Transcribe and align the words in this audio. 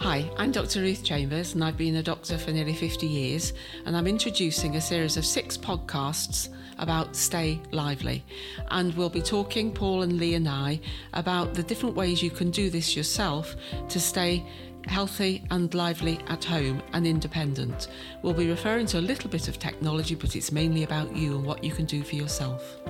Hi, 0.00 0.30
I'm 0.36 0.52
Dr. 0.52 0.82
Ruth 0.82 1.02
Chambers, 1.02 1.54
and 1.54 1.64
I've 1.64 1.78
been 1.78 1.96
a 1.96 2.02
doctor 2.02 2.36
for 2.36 2.52
nearly 2.52 2.74
50 2.74 3.06
years. 3.06 3.54
And 3.86 3.96
I'm 3.96 4.06
introducing 4.06 4.76
a 4.76 4.80
series 4.80 5.16
of 5.16 5.24
six 5.24 5.56
podcasts 5.56 6.50
about 6.78 7.16
Stay 7.16 7.60
Lively. 7.72 8.22
And 8.70 8.94
we'll 8.94 9.08
be 9.08 9.22
talking, 9.22 9.72
Paul 9.72 10.02
and 10.02 10.18
Lee 10.18 10.34
and 10.34 10.48
I, 10.48 10.80
about 11.14 11.54
the 11.54 11.62
different 11.62 11.96
ways 11.96 12.22
you 12.22 12.30
can 12.30 12.50
do 12.50 12.68
this 12.68 12.94
yourself 12.94 13.56
to 13.88 13.98
stay 13.98 14.44
healthy 14.84 15.44
and 15.50 15.72
lively 15.72 16.20
at 16.28 16.44
home 16.44 16.82
and 16.92 17.06
independent. 17.06 17.88
We'll 18.22 18.34
be 18.34 18.50
referring 18.50 18.86
to 18.86 18.98
a 18.98 19.00
little 19.00 19.30
bit 19.30 19.48
of 19.48 19.58
technology, 19.58 20.14
but 20.14 20.36
it's 20.36 20.52
mainly 20.52 20.82
about 20.82 21.16
you 21.16 21.36
and 21.36 21.44
what 21.44 21.64
you 21.64 21.72
can 21.72 21.86
do 21.86 22.02
for 22.02 22.16
yourself. 22.16 22.80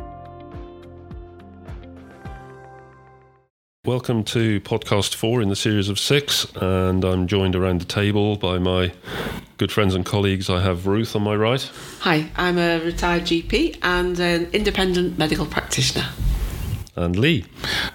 Welcome 3.87 4.25
to 4.25 4.61
podcast 4.62 5.14
four 5.14 5.41
in 5.41 5.48
the 5.48 5.55
series 5.55 5.89
of 5.89 6.00
six, 6.00 6.45
and 6.56 7.05
I'm 7.05 7.29
joined 7.29 7.55
around 7.55 7.80
the 7.80 7.84
table 7.84 8.37
by 8.37 8.59
my 8.59 8.93
good 9.59 9.70
friends 9.70 9.95
and 9.95 10.05
colleagues. 10.05 10.51
I 10.51 10.60
have 10.60 10.88
Ruth 10.88 11.15
on 11.15 11.23
my 11.23 11.37
right. 11.37 11.70
Hi, 12.01 12.29
I'm 12.34 12.59
a 12.59 12.80
retired 12.80 13.23
GP 13.23 13.79
and 13.83 14.19
an 14.19 14.48
independent 14.52 15.19
medical 15.19 15.46
practitioner. 15.46 16.09
And 16.96 17.16
Lee. 17.16 17.45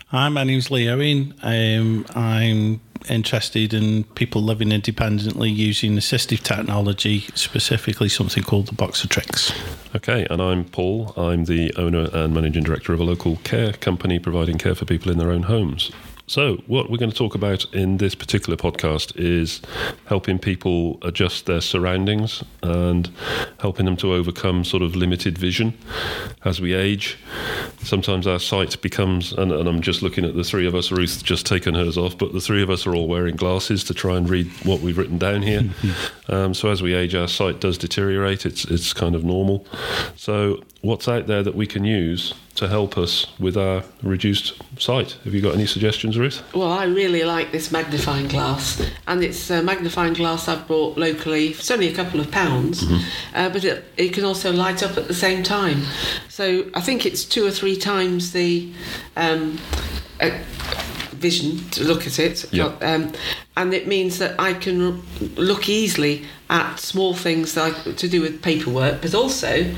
Hi, 0.07 0.29
my 0.29 0.45
name's 0.45 0.71
Lee 0.71 0.87
Owen. 0.87 1.33
Um, 1.43 2.05
I'm 2.15 2.79
interested 3.09 3.73
in 3.73 4.03
people 4.15 4.41
living 4.41 4.71
independently 4.71 5.49
using 5.49 5.95
assistive 5.95 6.41
technology, 6.41 7.21
specifically 7.35 8.09
something 8.09 8.43
called 8.43 8.67
the 8.67 8.73
box 8.73 9.03
of 9.03 9.09
tricks. 9.09 9.51
Okay, 9.95 10.25
and 10.29 10.41
I'm 10.41 10.65
Paul. 10.65 11.13
I'm 11.17 11.45
the 11.45 11.73
owner 11.75 12.09
and 12.13 12.33
managing 12.33 12.63
director 12.63 12.93
of 12.93 12.99
a 12.99 13.03
local 13.03 13.37
care 13.37 13.73
company 13.73 14.19
providing 14.19 14.57
care 14.57 14.75
for 14.75 14.85
people 14.85 15.11
in 15.11 15.17
their 15.17 15.31
own 15.31 15.43
homes. 15.43 15.91
So, 16.31 16.63
what 16.65 16.89
we're 16.89 16.95
going 16.95 17.11
to 17.11 17.17
talk 17.17 17.35
about 17.35 17.65
in 17.73 17.97
this 17.97 18.15
particular 18.15 18.55
podcast 18.55 19.11
is 19.17 19.61
helping 20.05 20.39
people 20.39 20.97
adjust 21.01 21.45
their 21.45 21.59
surroundings 21.59 22.41
and 22.63 23.11
helping 23.59 23.83
them 23.83 23.97
to 23.97 24.13
overcome 24.13 24.63
sort 24.63 24.81
of 24.81 24.95
limited 24.95 25.37
vision 25.37 25.77
as 26.45 26.61
we 26.61 26.73
age. 26.73 27.17
Sometimes 27.79 28.27
our 28.27 28.39
sight 28.39 28.81
becomes, 28.81 29.33
and, 29.33 29.51
and 29.51 29.67
I'm 29.67 29.81
just 29.81 30.01
looking 30.01 30.23
at 30.23 30.33
the 30.33 30.45
three 30.45 30.65
of 30.65 30.73
us, 30.73 30.89
Ruth 30.89 31.21
just 31.21 31.45
taken 31.45 31.75
hers 31.75 31.97
off, 31.97 32.17
but 32.17 32.31
the 32.31 32.39
three 32.39 32.63
of 32.63 32.69
us 32.69 32.87
are 32.87 32.95
all 32.95 33.09
wearing 33.09 33.35
glasses 33.35 33.83
to 33.83 33.93
try 33.93 34.15
and 34.15 34.29
read 34.29 34.47
what 34.63 34.79
we've 34.79 34.97
written 34.97 35.17
down 35.17 35.41
here. 35.41 35.69
um, 36.29 36.53
so, 36.53 36.69
as 36.69 36.81
we 36.81 36.93
age, 36.93 37.13
our 37.13 37.27
sight 37.27 37.59
does 37.59 37.77
deteriorate. 37.77 38.45
It's, 38.45 38.63
it's 38.63 38.93
kind 38.93 39.15
of 39.15 39.25
normal. 39.25 39.67
So, 40.15 40.63
what's 40.79 41.09
out 41.09 41.27
there 41.27 41.43
that 41.43 41.55
we 41.55 41.67
can 41.67 41.83
use 41.83 42.33
to 42.61 42.67
help 42.67 42.95
us 42.95 43.25
with 43.39 43.57
our 43.57 43.83
reduced 44.03 44.53
sight. 44.79 45.17
Have 45.23 45.33
you 45.33 45.41
got 45.41 45.55
any 45.55 45.65
suggestions, 45.65 46.15
Ruth? 46.15 46.43
Well, 46.53 46.71
I 46.71 46.85
really 46.85 47.23
like 47.23 47.51
this 47.51 47.71
magnifying 47.71 48.27
glass, 48.27 48.79
and 49.07 49.23
it's 49.23 49.49
a 49.49 49.63
magnifying 49.63 50.13
glass 50.13 50.47
I've 50.47 50.67
bought 50.67 50.95
locally. 50.95 51.47
It's 51.47 51.71
only 51.71 51.87
a 51.87 51.95
couple 51.95 52.19
of 52.19 52.29
pounds, 52.29 52.83
mm-hmm. 52.83 53.35
uh, 53.35 53.49
but 53.49 53.63
it, 53.63 53.83
it, 53.97 54.13
can 54.13 54.25
also 54.25 54.53
light 54.53 54.83
up 54.83 54.95
at 54.95 55.07
the 55.07 55.13
same 55.13 55.41
time. 55.41 55.81
So 56.29 56.69
I 56.75 56.81
think 56.81 57.03
it's 57.03 57.25
two 57.25 57.45
or 57.45 57.51
three 57.51 57.75
times 57.75 58.31
the. 58.31 58.71
Um, 59.17 59.59
uh, 60.19 60.29
vision 61.13 61.59
to 61.69 61.83
look 61.83 62.07
at 62.07 62.17
it 62.17 62.51
yep. 62.51 62.81
um, 62.81 63.13
and 63.55 63.75
it 63.75 63.85
means 63.87 64.17
that 64.17 64.39
I 64.39 64.53
can 64.55 65.03
look 65.35 65.69
easily 65.69 66.25
at 66.49 66.77
small 66.77 67.13
things 67.13 67.55
like 67.55 67.95
to 67.95 68.07
do 68.07 68.21
with 68.21 68.41
paperwork 68.41 69.03
but 69.03 69.13
also 69.13 69.71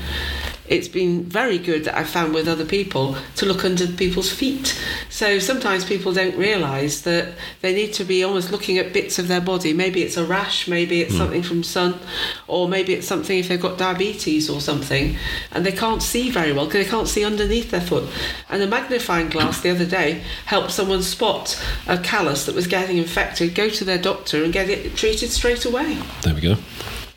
it's 0.66 0.88
been 0.88 1.24
very 1.24 1.58
good 1.58 1.84
that 1.84 1.96
I've 1.96 2.08
found 2.08 2.32
with 2.32 2.48
other 2.48 2.64
people 2.64 3.16
to 3.36 3.46
look 3.46 3.64
under 3.64 3.86
people's 3.86 4.32
feet. 4.32 4.80
So 5.10 5.38
sometimes 5.38 5.84
people 5.84 6.12
don't 6.12 6.36
realise 6.36 7.02
that 7.02 7.34
they 7.60 7.74
need 7.74 7.92
to 7.94 8.04
be 8.04 8.24
almost 8.24 8.50
looking 8.50 8.78
at 8.78 8.92
bits 8.92 9.18
of 9.18 9.28
their 9.28 9.42
body. 9.42 9.74
Maybe 9.74 10.02
it's 10.02 10.16
a 10.16 10.24
rash, 10.24 10.66
maybe 10.66 11.02
it's 11.02 11.14
mm. 11.14 11.18
something 11.18 11.42
from 11.42 11.62
sun, 11.62 11.98
or 12.46 12.66
maybe 12.66 12.94
it's 12.94 13.06
something 13.06 13.38
if 13.38 13.48
they've 13.48 13.60
got 13.60 13.76
diabetes 13.76 14.48
or 14.48 14.60
something, 14.60 15.16
and 15.52 15.66
they 15.66 15.72
can't 15.72 16.02
see 16.02 16.30
very 16.30 16.52
well 16.52 16.64
because 16.64 16.84
they 16.84 16.90
can't 16.90 17.08
see 17.08 17.24
underneath 17.24 17.70
their 17.70 17.82
foot. 17.82 18.08
And 18.48 18.62
a 18.62 18.66
magnifying 18.66 19.28
glass 19.28 19.60
the 19.60 19.70
other 19.70 19.86
day 19.86 20.22
helped 20.46 20.70
someone 20.70 21.02
spot 21.02 21.62
a 21.86 21.98
callus 21.98 22.46
that 22.46 22.54
was 22.54 22.66
getting 22.66 22.96
infected, 22.96 23.54
go 23.54 23.68
to 23.68 23.84
their 23.84 23.98
doctor 23.98 24.42
and 24.42 24.52
get 24.52 24.70
it 24.70 24.96
treated 24.96 25.30
straight 25.30 25.66
away. 25.66 25.98
There 26.22 26.34
we 26.34 26.40
go. 26.40 26.56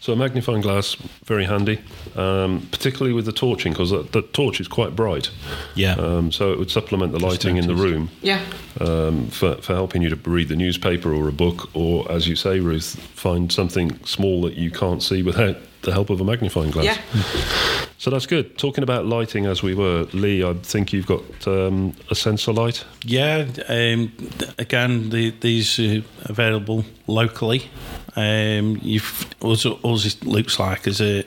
So 0.07 0.13
a 0.13 0.15
magnifying 0.15 0.61
glass, 0.61 0.95
very 1.25 1.43
handy, 1.43 1.81
um, 2.15 2.65
particularly 2.71 3.11
with 3.11 3.25
the 3.25 3.33
torching, 3.33 3.73
because 3.73 3.89
the, 3.89 4.03
the, 4.03 4.21
torch 4.21 4.61
is 4.61 4.67
quite 4.69 4.95
bright. 4.95 5.29
Yeah. 5.75 5.95
Um, 5.95 6.31
so 6.31 6.53
it 6.53 6.57
would 6.57 6.71
supplement 6.71 7.11
the 7.11 7.19
lighting 7.19 7.57
in 7.57 7.67
the 7.67 7.75
room. 7.75 8.09
Yeah. 8.21 8.41
Um, 8.79 9.27
for, 9.27 9.55
for 9.55 9.73
helping 9.73 10.01
you 10.01 10.09
to 10.09 10.15
read 10.15 10.47
the 10.47 10.55
newspaper 10.55 11.13
or 11.13 11.27
a 11.27 11.33
book, 11.33 11.69
or 11.75 12.09
as 12.09 12.25
you 12.25 12.37
say, 12.37 12.61
Ruth, 12.61 12.97
find 12.97 13.51
something 13.51 14.01
small 14.05 14.43
that 14.43 14.53
you 14.53 14.71
can't 14.71 15.03
see 15.03 15.23
without 15.23 15.57
the 15.81 15.91
help 15.91 16.09
of 16.09 16.21
a 16.21 16.23
magnifying 16.23 16.71
glass. 16.71 16.85
Yeah. 16.85 17.75
So 17.99 18.11
that's 18.11 18.27
good. 18.27 18.57
Talking 18.59 18.83
about 18.83 19.07
lighting 19.07 19.47
as 19.47 19.63
we 19.63 19.73
were, 19.73 20.03
Lee, 20.13 20.43
I 20.43 20.53
think 20.53 20.93
you've 20.93 21.07
got 21.07 21.23
um, 21.47 21.95
a 22.11 22.15
sensor 22.15 22.53
light. 22.53 22.85
Yeah. 23.03 23.47
Um, 23.67 24.11
again, 24.59 25.09
the, 25.09 25.31
these 25.31 25.79
are 25.79 26.03
available 26.25 26.85
locally. 27.07 27.69
Um, 28.15 28.79
you've 28.81 29.27
also 29.41 29.79
all 29.81 29.97
it 29.97 30.23
looks 30.23 30.59
like 30.59 30.87
is 30.87 31.01
a. 31.01 31.23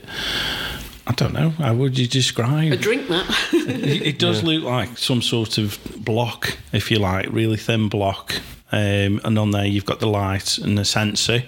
I 1.07 1.13
don't 1.13 1.33
know. 1.33 1.51
How 1.51 1.75
would 1.75 1.99
you 1.99 2.07
describe 2.07 2.73
a 2.73 2.77
drink? 2.77 3.09
That 3.09 3.27
it, 3.53 4.03
it, 4.03 4.19
does 4.21 4.43
yeah. 4.43 4.51
look 4.51 4.65
like 4.65 4.97
some 4.97 5.23
sort 5.23 5.59
of 5.59 5.77
block, 5.97 6.57
if 6.73 6.91
you 6.91 7.01
like, 7.01 7.29
really 7.31 7.57
thin 7.57 7.89
block. 7.89 8.35
Um, 8.71 9.21
and 9.25 9.37
on 9.37 9.51
there 9.51 9.65
you've 9.65 9.87
got 9.87 9.99
the 9.99 10.07
light 10.07 10.59
and 10.59 10.79
the 10.79 10.85
sensor. 10.85 11.43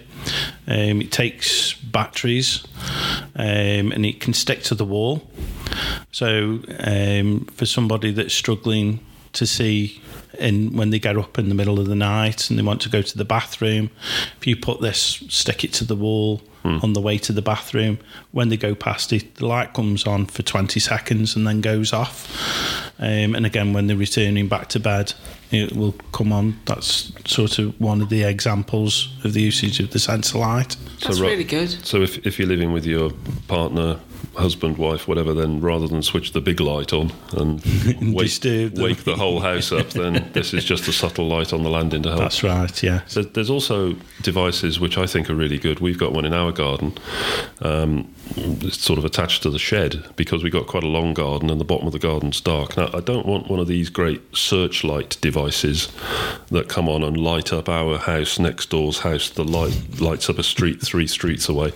Um, 0.66 1.00
it 1.00 1.12
takes 1.12 1.74
batteries 1.74 2.64
um, 3.36 3.92
and 3.92 4.04
it 4.04 4.20
can 4.20 4.34
stick 4.34 4.62
to 4.64 4.74
the 4.74 4.84
wall. 4.84 5.22
So 6.10 6.60
um, 6.78 7.46
for 7.54 7.66
somebody 7.66 8.12
that's 8.12 8.34
struggling 8.34 9.00
to 9.32 9.46
see 9.46 10.00
in 10.38 10.76
when 10.76 10.90
they 10.90 10.98
get 10.98 11.16
up 11.16 11.38
in 11.38 11.48
the 11.48 11.54
middle 11.54 11.78
of 11.78 11.86
the 11.86 11.94
night 11.94 12.50
and 12.50 12.58
they 12.58 12.62
want 12.62 12.80
to 12.82 12.88
go 12.88 13.02
to 13.02 13.18
the 13.18 13.24
bathroom. 13.24 13.90
If 14.38 14.46
you 14.46 14.56
put 14.56 14.80
this, 14.80 15.22
stick 15.28 15.64
it 15.64 15.72
to 15.74 15.84
the 15.84 15.96
wall 15.96 16.42
mm. 16.64 16.82
on 16.82 16.92
the 16.92 17.00
way 17.00 17.18
to 17.18 17.32
the 17.32 17.42
bathroom, 17.42 17.98
when 18.32 18.48
they 18.48 18.56
go 18.56 18.74
past 18.74 19.12
it, 19.12 19.36
the 19.36 19.46
light 19.46 19.74
comes 19.74 20.06
on 20.06 20.26
for 20.26 20.42
20 20.42 20.80
seconds 20.80 21.36
and 21.36 21.46
then 21.46 21.60
goes 21.60 21.92
off. 21.92 22.28
Um, 22.98 23.34
and 23.34 23.46
again, 23.46 23.72
when 23.72 23.86
they're 23.86 23.96
returning 23.96 24.48
back 24.48 24.68
to 24.70 24.80
bed, 24.80 25.14
it 25.50 25.74
will 25.74 25.92
come 26.12 26.32
on. 26.32 26.58
That's 26.64 27.12
sort 27.30 27.58
of 27.58 27.78
one 27.80 28.00
of 28.00 28.08
the 28.08 28.22
examples 28.22 29.14
of 29.24 29.34
the 29.34 29.42
usage 29.42 29.80
of 29.80 29.90
the 29.90 29.98
sensor 29.98 30.38
light. 30.38 30.76
That's 31.02 31.18
so, 31.18 31.24
really 31.24 31.44
good. 31.44 31.70
So 31.84 32.02
if, 32.02 32.24
if 32.26 32.38
you're 32.38 32.48
living 32.48 32.72
with 32.72 32.86
your 32.86 33.10
partner 33.48 33.98
husband, 34.36 34.78
wife, 34.78 35.06
whatever, 35.06 35.34
then 35.34 35.60
rather 35.60 35.86
than 35.86 36.02
switch 36.02 36.32
the 36.32 36.40
big 36.40 36.60
light 36.60 36.92
on 36.92 37.12
and 37.36 37.62
wake, 38.14 38.32
wake 38.42 39.04
the 39.04 39.14
whole 39.16 39.40
house 39.40 39.72
up, 39.72 39.88
then 39.90 40.30
this 40.32 40.54
is 40.54 40.64
just 40.64 40.88
a 40.88 40.92
subtle 40.92 41.26
light 41.26 41.52
on 41.52 41.62
the 41.62 41.70
landing 41.70 42.02
to 42.02 42.10
help. 42.10 42.20
That's 42.20 42.42
right, 42.42 42.82
yeah. 42.82 43.02
So 43.06 43.22
there's 43.22 43.50
also 43.50 43.94
devices 44.22 44.80
which 44.80 44.98
I 44.98 45.06
think 45.06 45.28
are 45.30 45.34
really 45.34 45.58
good. 45.58 45.80
We've 45.80 45.98
got 45.98 46.12
one 46.12 46.24
in 46.24 46.32
our 46.32 46.52
garden. 46.52 46.94
Um, 47.60 48.12
it's 48.36 48.80
sort 48.80 48.98
of 48.98 49.04
attached 49.04 49.42
to 49.42 49.50
the 49.50 49.58
shed 49.58 50.04
because 50.16 50.42
we've 50.42 50.52
got 50.52 50.66
quite 50.66 50.84
a 50.84 50.88
long 50.88 51.14
garden 51.14 51.50
and 51.50 51.60
the 51.60 51.64
bottom 51.64 51.86
of 51.86 51.92
the 51.92 51.98
garden's 51.98 52.40
dark. 52.40 52.76
Now, 52.76 52.90
I 52.94 53.00
don't 53.00 53.26
want 53.26 53.50
one 53.50 53.60
of 53.60 53.66
these 53.66 53.90
great 53.90 54.22
searchlight 54.36 55.18
devices 55.20 55.92
that 56.50 56.68
come 56.68 56.88
on 56.88 57.02
and 57.02 57.16
light 57.16 57.52
up 57.52 57.68
our 57.68 57.98
house, 57.98 58.38
next 58.38 58.70
door's 58.70 59.00
house. 59.00 59.30
The 59.30 59.44
light 59.44 60.00
lights 60.00 60.30
up 60.30 60.38
a 60.38 60.42
street 60.42 60.80
three 60.80 61.06
streets 61.06 61.48
away. 61.48 61.72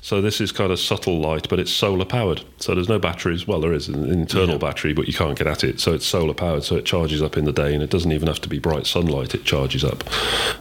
So 0.00 0.20
this 0.20 0.40
is 0.40 0.52
kind 0.52 0.72
of 0.72 0.78
subtle 0.78 1.20
light, 1.20 1.48
but 1.48 1.58
it's 1.58 1.72
solar 1.98 2.08
powered. 2.08 2.42
So 2.58 2.74
there's 2.74 2.88
no 2.88 2.98
batteries. 2.98 3.46
Well, 3.46 3.60
there 3.60 3.72
is 3.72 3.88
an 3.88 4.10
internal 4.10 4.54
yeah. 4.54 4.58
battery, 4.58 4.92
but 4.92 5.06
you 5.06 5.14
can't 5.14 5.36
get 5.36 5.46
at 5.46 5.64
it. 5.64 5.80
So 5.80 5.92
it's 5.92 6.06
solar 6.06 6.34
powered. 6.34 6.64
So 6.64 6.76
it 6.76 6.84
charges 6.84 7.22
up 7.22 7.36
in 7.36 7.44
the 7.44 7.52
day 7.52 7.74
and 7.74 7.82
it 7.82 7.90
doesn't 7.90 8.12
even 8.12 8.28
have 8.28 8.40
to 8.42 8.48
be 8.48 8.58
bright 8.58 8.86
sunlight. 8.86 9.34
It 9.34 9.44
charges 9.44 9.84
up. 9.84 10.04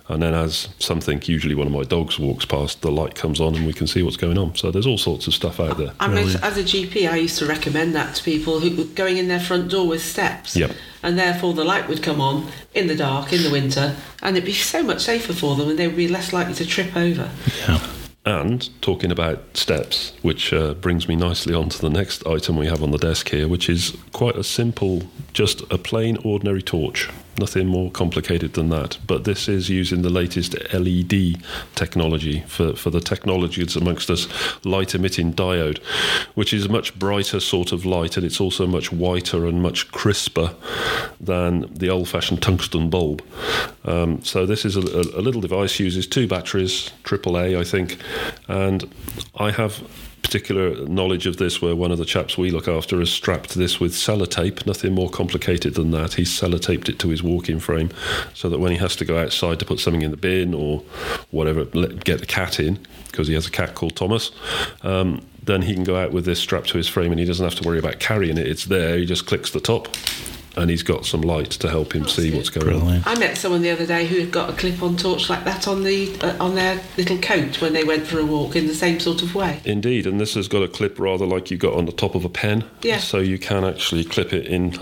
And 0.07 0.22
then 0.22 0.34
as 0.34 0.69
something, 0.80 1.22
usually 1.25 1.56
one 1.56 1.68
of 1.68 1.74
my 1.74 1.84
dogs 1.84 2.18
walks 2.18 2.45
past, 2.45 2.81
the 2.81 2.92
light 2.92 3.16
comes 3.16 3.39
on 3.39 3.56
and 3.56 3.68
we 3.68 3.74
can 3.74 3.88
see 3.88 4.01
what's 4.01 4.18
going 4.18 4.38
on. 4.38 4.56
So 4.56 4.72
there's 4.72 4.88
all 4.88 4.98
sorts 4.98 5.28
of 5.28 5.34
stuff 5.34 5.60
out 5.60 5.78
there. 5.78 5.94
I 6.00 6.07
mean, 6.07 6.28
as 6.42 6.57
a 6.57 6.63
GP, 6.63 7.10
I 7.10 7.18
used 7.18 7.38
to 7.40 7.45
recommend 7.45 7.94
that 7.95 8.16
to 8.16 8.24
people 8.24 8.60
who 8.60 8.75
were 8.75 8.90
going 8.95 9.18
in 9.18 9.28
their 9.28 9.40
front 9.40 9.69
door 9.69 9.88
with 9.88 10.01
steps. 10.01 10.56
Yep. 10.56 10.72
And 11.04 11.18
therefore, 11.18 11.54
the 11.54 11.63
light 11.63 11.88
would 11.88 12.01
come 12.01 12.19
on 12.19 12.48
in 12.74 12.88
the 12.88 12.95
dark 12.95 13.31
in 13.31 13.44
the 13.44 13.51
winter, 13.51 13.95
and 14.24 14.36
it'd 14.36 14.45
be 14.45 14.54
so 14.54 14.81
much 14.81 15.01
safer 15.01 15.31
for 15.31 15.56
them, 15.56 15.69
and 15.69 15.78
they 15.78 15.88
would 15.88 15.95
be 15.95 16.07
less 16.07 16.33
likely 16.33 16.56
to 16.56 16.66
trip 16.66 16.98
over. 16.98 17.30
Yeah. 17.60 17.80
And 18.27 18.69
talking 18.81 19.09
about 19.09 19.56
steps, 19.56 20.12
which 20.21 20.51
uh, 20.51 20.74
brings 20.74 21.07
me 21.07 21.15
nicely 21.15 21.53
on 21.53 21.69
to 21.69 21.79
the 21.79 21.89
next 21.89 22.27
item 22.27 22.57
we 22.57 22.68
have 22.68 22.83
on 22.83 22.91
the 22.91 22.97
desk 22.97 23.29
here, 23.29 23.47
which 23.47 23.69
is 23.69 23.95
quite 24.12 24.35
a 24.35 24.44
simple, 24.44 25.03
just 25.31 25.62
a 25.71 25.77
plain 25.77 26.18
ordinary 26.25 26.62
torch 26.62 27.09
nothing 27.39 27.68
more 27.68 27.92
complicated 27.92 28.54
than 28.54 28.69
that. 28.69 28.98
But 29.06 29.24
this 29.24 29.48
is 29.48 29.69
using 29.69 30.01
the 30.01 30.10
latest 30.10 30.56
LED 30.74 31.42
technology 31.75 32.42
for, 32.48 32.75
for 32.75 32.89
the 32.89 33.01
technology 33.01 33.63
that's 33.63 33.75
amongst 33.75 34.10
us, 34.10 34.28
light 34.66 34.95
emitting 34.95 35.34
diode, 35.34 35.80
which 36.36 36.54
is 36.54 36.66
a 36.66 36.69
much 36.69 36.98
brighter 36.98 37.39
sort 37.39 37.72
of 37.72 37.86
light 37.86 38.18
and 38.18 38.25
it's 38.25 38.42
also 38.42 38.68
much 38.68 38.92
whiter 38.92 39.45
and 39.45 39.62
much 39.62 39.92
crisper 39.92 40.56
than 41.19 41.72
the 41.74 41.89
old 41.89 42.07
fashioned 42.07 42.42
tungsten 42.42 42.89
bulb. 42.89 43.24
Um, 43.86 44.24
so 44.24 44.45
this 44.45 44.66
is 44.66 44.75
a, 44.75 44.81
a, 44.81 45.22
little 45.22 45.42
device 45.42 45.80
uses 45.80 46.07
two 46.07 46.28
batteries, 46.28 46.92
AAA, 47.04 47.57
I 47.57 47.63
think, 47.63 47.98
and 48.48 48.90
I 49.36 49.51
have 49.51 49.81
particular 50.27 50.85
knowledge 50.88 51.25
of 51.25 51.38
this 51.38 51.62
where 51.62 51.74
one 51.74 51.89
of 51.89 51.97
the 51.97 52.03
chaps 52.03 52.38
we 52.38 52.51
look 52.51 52.68
after 52.68 53.00
has 53.00 53.09
strapped 53.09 53.56
this 53.56 53.79
with 53.79 53.94
sellotape, 53.94 54.65
nothing 54.65 54.94
more 54.94 55.09
complicated 55.09 55.75
than 55.75 55.91
that. 55.91 56.15
He's 56.15 56.29
sellotaped 56.29 56.89
it 56.89 57.00
to 57.00 57.07
his 57.07 57.24
walking 57.24 57.62
frame 57.62 57.91
so 58.33 58.50
that 58.50 58.59
when 58.59 58.74
he 58.74 58.77
has 58.77 58.94
to 58.97 59.06
go 59.06 59.18
outside 59.18 59.57
to 59.59 59.65
put 59.65 59.79
something 59.79 60.01
in 60.01 60.12
the 60.12 60.18
bin 60.18 60.53
or 60.53 60.83
whatever, 61.31 61.63
get 61.63 62.19
the 62.19 62.25
cat 62.25 62.59
in, 62.59 62.77
because 63.06 63.29
he 63.29 63.35
has 63.35 63.47
a 63.47 63.51
cat 63.51 63.74
called 63.74 63.95
Thomas, 63.95 64.31
um, 64.81 65.25
then 65.41 65.62
he 65.62 65.74
can 65.74 65.85
go 65.85 65.95
out 65.95 66.12
with 66.12 66.25
this 66.25 66.41
strapped 66.41 66.68
to 66.69 66.77
his 66.77 66.89
frame 66.89 67.12
and 67.12 67.21
he 67.21 67.25
doesn't 67.25 67.45
have 67.45 67.56
to 67.56 67.65
worry 67.65 67.80
about 67.80 68.00
carrying 68.00 68.38
it. 68.38 68.47
It's 68.47 68.65
there, 68.65 68.97
he 68.97 69.06
just 69.06 69.27
clicks 69.27 69.51
the 69.51 69.62
top 69.62 69.88
and 70.57 70.69
he's 70.69 70.83
got 70.83 71.06
some 71.06 71.21
light 71.21 71.51
to 71.51 71.69
help 71.69 71.94
him 71.94 72.01
That's 72.01 72.15
see 72.15 72.30
good. 72.30 72.38
what's 72.38 72.50
going 72.50 72.65
Brilliant. 72.65 73.07
I 73.07 73.15
met 73.18 73.38
someone 73.38 73.62
the 73.62 73.69
other 73.69 73.86
day 73.86 74.06
who 74.07 74.19
had 74.19 74.31
got 74.31 74.50
a 74.50 74.54
clip-on 74.54 74.98
torch 74.98 75.30
like 75.30 75.44
that 75.45 75.68
on 75.68 75.83
the 75.83 76.13
uh, 76.21 76.36
on 76.44 76.56
their 76.56 76.81
little 76.98 77.18
coat 77.19 77.62
when 77.62 77.74
they 77.74 77.83
went 77.83 78.06
for 78.07 78.19
a 78.19 78.25
walk 78.25 78.56
in 78.56 78.68
the 78.68 78.75
same 78.75 79.00
sort 79.00 79.21
of 79.21 79.36
way. 79.36 79.62
Indeed, 79.65 80.06
and 80.07 80.19
this 80.19 80.33
has 80.33 80.48
got 80.48 80.63
a 80.63 80.68
clip 80.68 81.00
rather 81.00 81.25
like 81.25 81.50
you 81.51 81.57
got 81.57 81.74
on 81.74 81.86
the 81.86 81.92
top 81.92 82.15
of 82.15 82.25
a 82.25 82.30
pen. 82.30 82.63
Yeah. 82.81 82.98
So 82.98 83.19
you 83.19 83.38
can 83.38 83.63
actually 83.63 84.04
clip 84.04 84.33
it 84.33 84.45
in. 84.48 84.74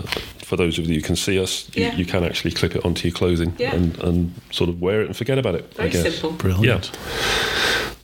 For 0.46 0.56
those 0.56 0.78
of 0.78 0.86
you 0.86 0.94
who 0.94 1.02
can 1.02 1.16
see 1.16 1.40
us, 1.40 1.68
you, 1.74 1.82
Yeah. 1.86 1.94
you 1.96 2.04
can 2.04 2.22
actually 2.22 2.52
clip 2.52 2.76
it 2.76 2.84
onto 2.84 3.08
your 3.08 3.16
clothing 3.16 3.54
Yeah. 3.58 3.74
and, 3.74 3.98
and 3.98 4.32
sort 4.52 4.70
of 4.70 4.80
wear 4.80 5.02
it 5.02 5.06
and 5.06 5.16
forget 5.16 5.38
about 5.38 5.56
it. 5.56 5.64
I 5.72 5.88
Very 5.88 5.90
guess. 5.90 6.02
simple. 6.18 6.30
Brilliant. 6.38 6.92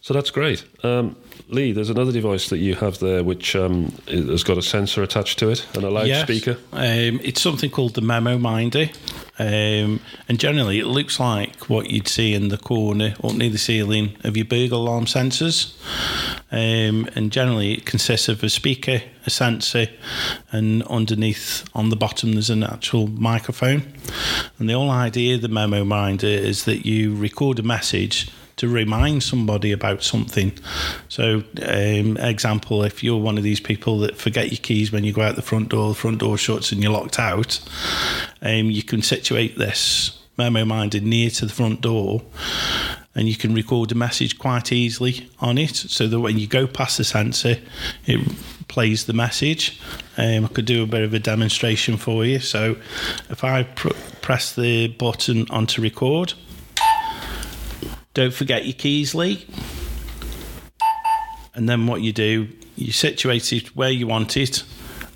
So 0.03 0.13
that's 0.13 0.33
great. 0.33 0.65
Um, 0.83 1.15
Lee, 1.47 1.71
there's 1.71 1.89
another 1.89 2.11
device 2.11 2.49
that 2.49 2.59
you 2.59 2.75
have 2.75 2.99
there 2.99 3.23
which 3.23 3.55
um, 3.55 3.93
has 4.09 4.43
got 4.43 4.59
a 4.59 4.63
sensor 4.63 5.01
attached 5.05 5.39
to 5.39 5.49
it 5.49 5.65
and 5.77 5.85
a 5.85 5.91
loudspeaker. 5.91 6.59
Yes. 6.73 7.13
Um, 7.13 7.21
it's 7.23 7.41
something 7.41 7.71
called 7.71 7.95
the 7.95 8.01
Memo 8.01 8.37
Minder. 8.37 8.89
Um, 9.39 10.01
and 10.29 10.41
generally, 10.41 10.81
it 10.81 10.87
looks 10.87 11.21
like 11.21 11.71
what 11.71 11.89
you'd 11.89 12.09
see 12.09 12.35
in 12.35 12.49
the 12.49 12.59
corner 12.59 13.15
up 13.23 13.35
near 13.35 13.49
the 13.49 13.59
ceiling 13.59 14.17
of 14.25 14.37
your 14.37 14.45
burglar 14.45 14.79
alarm 14.79 15.05
sensors. 15.05 15.77
Um, 16.51 17.09
and 17.15 17.31
generally, 17.31 17.75
it 17.75 17.87
consists 17.87 18.29
of 18.29 18.43
a 18.43 18.51
speaker, 18.51 19.03
a 19.25 19.31
sensor, 19.31 19.87
and 20.51 20.83
underneath 20.85 21.65
on 21.77 21.91
the 21.91 21.97
bottom, 21.97 22.33
there's 22.33 22.51
an 22.51 22.65
actual 22.65 23.07
microphone. 23.07 23.93
And 24.59 24.69
the 24.69 24.75
whole 24.75 24.91
idea 24.91 25.37
of 25.37 25.43
the 25.43 25.49
Memo 25.49 25.85
Minder 25.85 26.27
is 26.27 26.65
that 26.65 26.85
you 26.85 27.15
record 27.15 27.61
a 27.61 27.63
message 27.63 28.29
to 28.63 28.69
remind 28.69 29.25
somebody 29.25 29.73
about 29.73 30.05
something. 30.05 30.53
So, 31.09 31.43
um, 31.63 32.17
example, 32.17 32.85
if 32.85 33.03
you're 33.03 33.21
one 33.21 33.37
of 33.37 33.43
these 33.43 33.59
people 33.59 33.99
that 33.99 34.17
forget 34.17 34.53
your 34.53 34.61
keys 34.61 34.93
when 34.93 35.03
you 35.03 35.13
go 35.13 35.23
out 35.23 35.35
the 35.35 35.43
front 35.43 35.71
door, 35.71 35.89
the 35.89 35.97
front 35.97 36.19
door 36.19 36.39
shuts 36.39 36.71
and 36.71 36.81
you're 36.81 36.93
locked 36.93 37.19
out, 37.19 37.59
um, 38.41 38.71
you 38.71 38.85
can 38.85 39.03
situate 39.03 39.59
this 39.59 40.17
memo 40.39 40.65
minder 40.65 41.01
near 41.01 41.29
to 41.31 41.45
the 41.45 41.53
front 41.53 41.81
door 41.81 42.23
and 43.17 43.29
you 43.29 43.35
can 43.35 43.53
record 43.53 43.91
a 43.91 43.97
message 43.97 44.39
quite 44.39 44.71
easily 44.71 45.29
on 45.41 45.59
it 45.59 45.75
so 45.75 46.07
that 46.07 46.21
when 46.21 46.39
you 46.39 46.47
go 46.47 46.69
past 46.69 46.99
the 46.99 47.05
sensor, 47.05 47.57
it 48.07 48.21
plays 48.69 49.07
the 49.07 49.13
message. 49.13 49.81
Um, 50.17 50.45
I 50.45 50.49
could 50.49 50.67
do 50.67 50.85
a 50.85 50.87
bit 50.87 51.03
of 51.03 51.13
a 51.15 51.19
demonstration 51.19 51.97
for 51.97 52.25
you. 52.25 52.39
So, 52.39 52.77
if 53.29 53.43
I 53.43 53.65
pr- 53.65 53.89
press 54.21 54.55
the 54.55 54.87
button 54.87 55.49
on 55.51 55.67
to 55.67 55.83
record, 55.83 56.35
don't 58.15 58.33
forget 58.35 58.65
your 58.67 58.75
keys, 58.75 59.15
Lee. 59.15 59.47
And 61.55 61.69
then 61.69 61.87
what 61.87 62.01
you 62.01 62.13
do, 62.13 62.49
you 62.77 62.93
situate 62.93 63.53
it 63.53 63.77
where 63.77 63.91
you 63.91 64.07
want 64.07 64.37
it, 64.37 64.65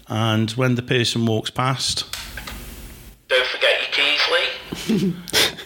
and 0.09 0.51
when 0.53 0.75
the 0.75 0.83
person 0.83 1.25
walks 1.27 1.51
past, 1.51 2.05
don't 3.29 3.47
forget 3.47 3.81
your 3.81 3.91
keys, 3.93 5.07
Lee. 5.07 5.17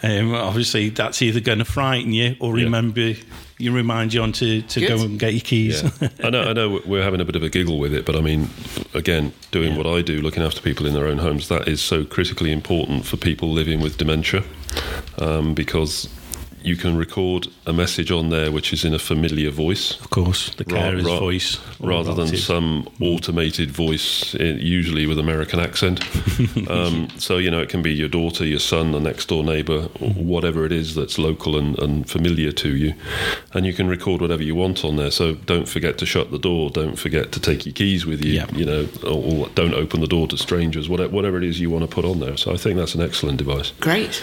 um, 0.19 0.33
obviously, 0.33 0.89
that's 0.89 1.21
either 1.21 1.39
going 1.41 1.59
to 1.59 1.65
frighten 1.65 2.13
you 2.13 2.35
or 2.39 2.57
Yeah. 2.57 2.65
remember 2.65 3.13
you 3.57 3.71
remind 3.71 4.11
you 4.11 4.21
on 4.23 4.31
to, 4.31 4.63
to 4.63 4.87
go 4.87 4.99
and 5.03 5.19
get 5.19 5.33
your 5.33 5.41
keys. 5.41 5.83
Yeah, 6.01 6.09
I 6.23 6.29
know. 6.31 6.41
I 6.41 6.53
know. 6.53 6.79
We're 6.83 7.03
having 7.03 7.21
a 7.21 7.25
bit 7.25 7.35
of 7.35 7.43
a 7.43 7.49
giggle 7.49 7.77
with 7.77 7.93
it, 7.93 8.05
but 8.07 8.15
I 8.15 8.21
mean, 8.21 8.49
again, 8.95 9.33
doing 9.51 9.75
what 9.75 9.85
I 9.85 10.01
do, 10.01 10.19
looking 10.21 10.41
after 10.41 10.61
people 10.61 10.87
in 10.87 10.93
their 10.95 11.05
own 11.05 11.19
homes, 11.19 11.47
that 11.49 11.67
is 11.67 11.79
so 11.79 12.03
critically 12.03 12.51
important 12.51 13.05
for 13.05 13.17
people 13.17 13.51
living 13.51 13.79
with 13.79 13.97
dementia, 13.97 14.43
um, 15.19 15.53
because 15.53 16.09
you 16.63 16.75
can 16.75 16.95
record 16.97 17.47
a 17.65 17.73
message 17.73 18.11
on 18.11 18.29
there 18.29 18.51
which 18.51 18.73
is 18.73 18.85
in 18.85 18.93
a 18.93 18.99
familiar 18.99 19.49
voice. 19.51 19.99
of 19.99 20.09
course, 20.09 20.53
the 20.55 20.63
Ra- 20.65 20.79
carer's 20.79 21.03
ra- 21.05 21.19
voice. 21.19 21.57
rather 21.79 22.13
than 22.13 22.35
some 22.37 22.87
automated 23.01 23.71
voice, 23.71 24.35
eh, 24.35 24.53
usually 24.59 25.05
with 25.05 25.19
American 25.19 25.59
accent. 25.59 26.01
um, 26.69 27.07
so 27.17 27.37
you 27.37 27.49
know, 27.51 27.59
it 27.61 27.69
can 27.69 27.81
be 27.81 27.93
your 27.93 28.07
daughter, 28.09 28.45
your 28.45 28.59
son, 28.59 28.91
the 28.91 28.99
next 28.99 29.27
door 29.27 29.43
neighbour, 29.43 29.83
whatever 30.15 30.65
it 30.65 30.71
is 30.71 30.95
that's 30.95 31.17
local 31.17 31.57
and, 31.57 31.77
and 31.79 32.09
familiar 32.09 32.51
to 32.51 32.75
you, 32.75 32.93
and 33.53 33.65
you 33.65 33.73
can 33.73 33.87
record 33.87 34.21
whatever 34.21 34.43
you 34.43 34.55
want 34.55 34.83
on 34.85 34.95
there. 34.97 35.11
So 35.11 35.33
don't 35.35 35.67
forget 35.67 35.97
to 35.99 36.05
shut 36.05 36.31
the 36.31 36.39
door. 36.39 36.69
Don't 36.69 36.97
forget 36.97 37.31
to 37.33 37.39
take 37.39 37.65
your 37.65 37.73
keys 37.73 38.05
with 38.05 38.23
you. 38.23 38.33
Yeah. 38.33 38.51
You 38.51 38.65
know, 38.65 38.87
or, 39.03 39.45
or 39.45 39.49
don't 39.49 39.73
open 39.73 40.01
the 40.01 40.07
door 40.07 40.27
to 40.27 40.37
strangers. 40.37 40.89
Whatever, 40.89 41.13
whatever 41.13 41.37
it 41.37 41.43
is 41.43 41.59
you 41.59 41.69
want 41.69 41.83
to 41.89 41.93
put 41.93 42.05
on 42.05 42.19
there. 42.19 42.37
So 42.37 42.53
I 42.53 42.57
think 42.57 42.77
that's 42.77 42.95
an 42.95 43.01
excellent 43.01 43.37
device. 43.37 43.71
Great. 43.79 44.21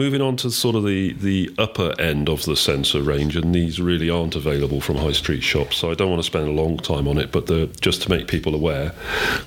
Moving 0.00 0.22
on 0.22 0.36
to 0.36 0.50
sort 0.50 0.76
of 0.76 0.84
the, 0.86 1.12
the 1.12 1.54
upper 1.58 1.94
end 2.00 2.30
of 2.30 2.46
the 2.46 2.56
sensor 2.56 3.02
range, 3.02 3.36
and 3.36 3.54
these 3.54 3.82
really 3.82 4.08
aren't 4.08 4.34
available 4.34 4.80
from 4.80 4.96
high 4.96 5.12
street 5.12 5.42
shops, 5.42 5.76
so 5.76 5.90
I 5.90 5.94
don't 5.94 6.08
want 6.08 6.20
to 6.20 6.26
spend 6.26 6.48
a 6.48 6.52
long 6.52 6.78
time 6.78 7.06
on 7.06 7.18
it, 7.18 7.30
but 7.30 7.48
the, 7.48 7.66
just 7.82 8.00
to 8.00 8.08
make 8.08 8.26
people 8.26 8.54
aware 8.54 8.94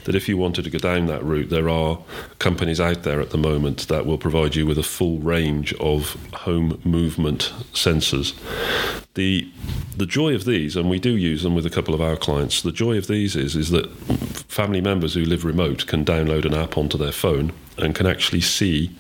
that 0.03 0.13
if 0.13 0.29
you 0.29 0.38
wanted 0.38 0.65
to 0.65 0.69
go 0.69 0.77
down 0.77 1.07
that 1.07 1.23
route, 1.23 1.50
there 1.50 1.69
are 1.69 1.97
companies 2.38 2.79
out 2.79 3.01
there 3.01 3.19
at 3.19 3.31
the 3.31 3.38
moment 3.39 3.88
that 3.88 4.05
will 4.05 4.19
provide 4.19 4.53
you 4.53 4.67
with 4.67 4.77
a 4.77 4.83
full 4.83 5.17
range 5.17 5.73
of 5.79 6.17
home 6.33 6.79
movement 6.83 7.51
sensors. 7.73 8.35
The 9.15 9.51
the 9.97 10.06
joy 10.06 10.35
of 10.35 10.45
these, 10.45 10.75
and 10.75 10.88
we 10.88 10.99
do 10.99 11.15
use 11.17 11.41
them 11.41 11.56
with 11.56 11.65
a 11.65 11.71
couple 11.71 11.95
of 11.95 12.01
our 12.01 12.15
clients, 12.15 12.61
the 12.61 12.71
joy 12.71 12.95
of 12.95 13.07
these 13.07 13.35
is 13.35 13.56
is 13.56 13.71
that 13.71 13.89
family 14.53 14.81
members 14.81 15.15
who 15.15 15.25
live 15.25 15.44
remote 15.44 15.88
can 15.88 16.05
download 16.05 16.45
an 16.45 16.53
app 16.53 16.77
onto 16.77 16.95
their 16.95 17.11
phone 17.11 17.51
and 17.75 17.95
can 17.95 18.05
actually 18.05 18.39
see 18.39 18.95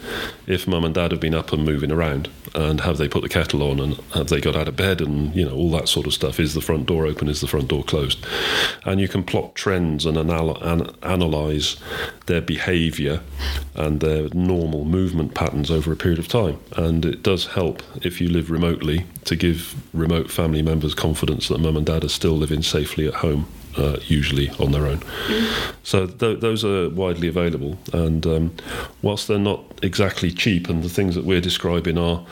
if 0.47 0.67
mum 0.67 0.83
and 0.83 0.95
dad 0.95 1.11
have 1.11 1.19
been 1.19 1.35
up 1.35 1.53
and 1.53 1.63
moving 1.63 1.91
around 1.91 2.27
and 2.55 2.81
have 2.81 2.97
they 2.97 3.07
put 3.07 3.21
the 3.21 3.29
kettle 3.29 3.61
on 3.61 3.79
and 3.79 3.93
have 4.15 4.29
they 4.29 4.41
got 4.41 4.55
out 4.55 4.67
of 4.67 4.75
bed 4.75 4.99
and 4.99 5.35
you 5.35 5.45
know 5.45 5.53
all 5.53 5.69
that 5.69 5.87
sort 5.87 6.07
of 6.07 6.13
stuff. 6.13 6.39
Is 6.39 6.55
the 6.55 6.61
front 6.61 6.87
door 6.87 7.05
open? 7.05 7.27
Is 7.27 7.39
the 7.39 7.47
front 7.47 7.67
door 7.67 7.83
closed? 7.83 8.25
And 8.83 8.99
you 8.99 9.07
can 9.07 9.23
plot 9.23 9.53
trends 9.53 10.07
and 10.07 10.17
anal- 10.17 10.57
an- 10.63 10.89
analyze 11.03 11.77
their 12.25 12.41
behavior 12.41 13.21
and 13.75 13.99
their 13.99 14.29
normal 14.33 14.85
movement 14.85 15.35
patterns 15.35 15.69
over 15.69 15.91
a 15.91 15.95
period 15.95 16.17
of 16.17 16.27
time. 16.27 16.59
And 16.75 17.05
it 17.05 17.21
does 17.21 17.45
help 17.45 17.83
if 18.03 18.19
you 18.19 18.27
live 18.27 18.49
remotely 18.49 19.05
to 19.25 19.35
give 19.35 19.75
remote 19.93 20.31
family 20.31 20.63
members 20.63 20.95
confidence 20.95 21.47
that 21.49 21.59
mum 21.59 21.77
and 21.77 21.85
dad 21.85 22.03
are 22.03 22.09
still 22.09 22.35
living 22.35 22.63
safely 22.63 23.07
at 23.07 23.15
home 23.15 23.45
uh, 23.77 23.97
usually 24.07 24.49
on 24.59 24.71
their 24.71 24.85
own. 24.87 25.01
So 25.83 26.07
th- 26.07 26.39
those 26.39 26.63
are 26.63 26.89
widely 26.89 27.27
available, 27.27 27.77
and 27.91 28.25
um, 28.25 28.55
whilst 29.01 29.27
they're 29.27 29.39
not 29.39 29.61
exactly 29.81 30.31
cheap, 30.31 30.69
and 30.69 30.83
the 30.83 30.89
things 30.89 31.15
that 31.15 31.25
we're 31.25 31.41
describing 31.41 31.97
are 31.97 32.25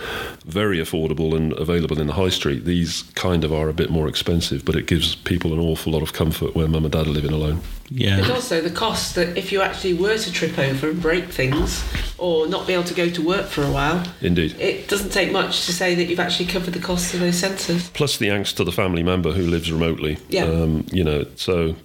very 0.46 0.78
affordable 0.78 1.36
and 1.36 1.54
available 1.54 2.00
in 2.00 2.08
the 2.08 2.14
high 2.14 2.30
street, 2.30 2.66
these 2.66 3.04
kind 3.16 3.44
of 3.44 3.52
are 3.54 3.68
a 3.70 3.74
bit 3.74 3.90
more 3.90 4.08
expensive, 4.08 4.64
but 4.66 4.76
it 4.76 4.88
gives 4.88 5.16
people 5.16 5.54
an 5.54 5.60
awful 5.60 5.92
lot 5.92 6.02
of 6.02 6.14
comfort 6.14 6.56
where 6.56 6.68
mum 6.68 6.86
and 6.86 6.94
dad 6.94 7.08
are 7.08 7.12
living 7.12 7.32
alone. 7.34 7.62
But 7.90 7.98
Yeah. 8.00 8.30
also 8.32 8.62
the 8.62 8.70
cost 8.70 9.16
that 9.16 9.38
if 9.38 9.52
you 9.52 9.62
actually 9.62 9.94
were 9.96 10.18
to 10.18 10.32
trip 10.32 10.58
over 10.58 10.90
and 10.92 11.02
break 11.02 11.26
things 11.26 11.84
or 12.18 12.48
not 12.48 12.66
be 12.66 12.72
able 12.74 12.86
to 12.86 12.94
go 12.94 13.10
to 13.10 13.22
work 13.22 13.48
for 13.48 13.64
a 13.64 13.70
while, 13.72 14.02
Indeed. 14.22 14.56
it 14.62 14.88
doesn't 14.88 15.10
take 15.12 15.34
much 15.34 15.66
to 15.66 15.74
say 15.74 15.94
that 15.96 16.06
you've 16.06 16.20
actually 16.22 16.46
covered 16.46 16.74
the 16.74 16.80
costs 16.80 17.14
of 17.14 17.20
those 17.20 17.42
sensors. 17.42 17.92
Plus 17.94 18.16
the 18.16 18.28
angst 18.30 18.56
to 18.56 18.64
the 18.64 18.72
family 18.72 19.04
member 19.04 19.34
who 19.34 19.46
lives 19.46 19.70
remotely. 19.70 20.18
Yeah. 20.30 20.46
Um, 20.46 20.86
you 20.94 21.04
know, 21.04 21.26
so 21.40 21.76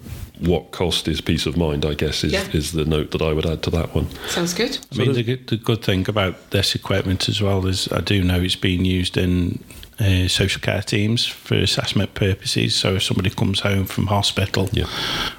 what 0.41 0.71
cost 0.71 1.09
is 1.09 1.21
peace 1.21 1.47
of 1.47 1.57
mind? 1.57 1.85
I 1.85 1.95
guess 1.95 2.23
is 2.25 2.33
Yeah. 2.33 2.47
is 2.53 2.73
the 2.73 2.85
note 2.85 3.11
that 3.13 3.23
I 3.23 3.33
would 3.33 3.47
add 3.47 3.63
to 3.63 3.71
that 3.71 3.95
one. 3.95 4.07
Sounds 4.29 4.53
good. 4.55 4.79
I 4.93 4.97
mean, 4.97 5.13
the, 5.15 5.23
good- 5.23 5.47
the 5.47 5.57
good 5.57 5.83
thing 5.83 6.09
about 6.09 6.51
this 6.51 6.75
equipment 6.75 7.29
as 7.29 7.41
well 7.41 7.67
is 7.67 7.89
I 7.93 8.01
do 8.01 8.23
know 8.23 8.41
it's 8.41 8.57
being 8.57 8.85
used 8.85 9.17
in 9.17 9.63
uh, 9.99 10.29
social 10.29 10.61
care 10.61 10.83
teams 10.83 11.25
for 11.27 11.55
assessment 11.55 12.13
purposes. 12.13 12.75
So 12.77 12.97
if 12.97 13.03
somebody 13.03 13.31
comes 13.31 13.61
home 13.61 13.87
from 13.87 14.09
hospital, 14.09 14.69
Yeah. 14.73 14.85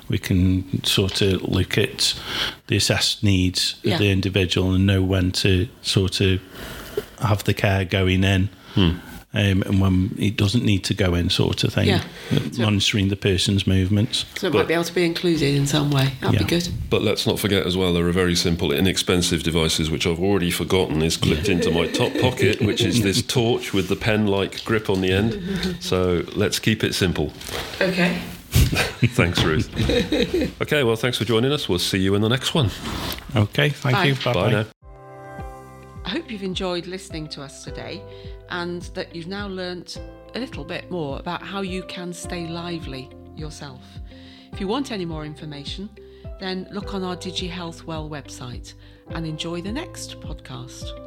we 0.09 0.17
can 0.17 0.83
sort 0.83 1.21
of 1.21 1.43
look 1.43 1.77
at 1.77 2.15
the 2.65 2.75
assessed 2.77 3.23
needs 3.23 3.75
Yeah. 3.83 3.93
of 3.93 3.99
the 3.99 4.09
individual 4.09 4.73
and 4.73 4.87
know 4.87 5.03
when 5.03 5.31
to 5.43 5.67
sort 5.83 6.21
of 6.21 6.39
have 7.19 7.43
the 7.43 7.53
care 7.53 7.85
going 7.85 8.23
in. 8.23 8.49
Um, 9.33 9.61
and 9.63 9.81
when 9.81 10.15
it 10.17 10.37
doesn't 10.37 10.63
need 10.63 10.83
to 10.85 10.93
go 10.93 11.13
in, 11.13 11.29
sort 11.29 11.63
of 11.65 11.73
thing, 11.73 11.89
Yeah. 11.89 12.01
monitoring 12.57 13.09
the 13.09 13.17
person's 13.17 13.67
movements. 13.67 14.23
So 14.37 14.47
it 14.47 14.51
But- 14.51 14.59
might 14.59 14.67
be 14.69 14.73
able 14.73 14.85
to 14.85 14.93
be 14.95 15.03
included 15.03 15.53
in 15.53 15.67
some 15.67 15.91
way. 15.91 16.13
That'd 16.21 16.39
Yeah. 16.39 16.45
be 16.45 16.49
good. 16.49 16.69
But 16.89 17.03
let's 17.03 17.27
not 17.27 17.37
forget 17.37 17.65
as 17.67 17.75
well, 17.75 17.93
there 17.93 18.07
are 18.07 18.11
very 18.13 18.35
simple, 18.35 18.71
inexpensive 18.71 19.43
devices 19.43 19.91
which 19.91 20.07
I've 20.07 20.19
already 20.19 20.49
forgotten 20.49 21.03
is 21.03 21.17
clipped 21.17 21.49
into 21.49 21.69
my 21.71 21.87
top 21.87 22.17
pocket, 22.19 22.61
which 22.61 22.81
is 22.81 23.01
this 23.01 23.21
torch 23.27 23.73
with 23.73 23.89
the 23.89 23.97
pen 23.97 24.27
like 24.27 24.63
grip 24.63 24.89
on 24.89 25.01
the 25.01 25.11
end. 25.11 25.37
So 25.81 26.23
let's 26.33 26.57
keep 26.59 26.83
it 26.83 26.95
simple. 26.95 27.31
Okay. 27.81 28.17
Thanks, 28.53 29.43
Ruth. 29.43 29.69
Okay, 30.61 30.83
well, 30.83 30.95
thanks 30.95 31.17
for 31.17 31.25
joining 31.25 31.51
us. 31.51 31.67
We'll 31.69 31.79
see 31.79 31.99
you 31.99 32.15
in 32.15 32.21
the 32.21 32.29
next 32.29 32.53
one. 32.55 32.71
Okay, 33.35 33.69
thank 33.69 33.95
Bye. 33.95 34.05
you. 34.05 34.15
Bye 34.33 34.51
now. 34.51 34.65
I 36.07 36.09
hope 36.09 36.31
you've 36.31 36.41
enjoyed 36.41 36.87
listening 36.87 37.27
to 37.31 37.41
us 37.43 37.65
today 37.65 38.01
and 38.47 38.83
that 38.93 39.13
you've 39.13 39.27
now 39.27 39.49
learnt 39.49 39.99
a 40.35 40.39
little 40.39 40.63
bit 40.63 40.89
more 40.89 41.19
about 41.19 41.43
how 41.43 41.59
you 41.59 41.83
can 41.83 42.13
stay 42.13 42.47
lively 42.47 43.09
yourself. 43.35 43.81
If 44.53 44.61
you 44.61 44.69
want 44.69 44.93
any 44.93 45.03
more 45.03 45.25
information, 45.25 45.89
then 46.39 46.65
look 46.71 46.93
on 46.93 47.03
our 47.03 47.17
DigiHealthWell 47.17 48.09
website 48.09 48.75
and 49.09 49.25
enjoy 49.25 49.61
the 49.61 49.73
next 49.73 50.21
podcast. 50.21 51.06